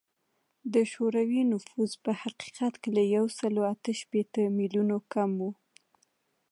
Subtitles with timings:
[0.73, 5.49] د شوروي نفوس په حقیقت کې له یو سل اته شپیته میلیونه کم و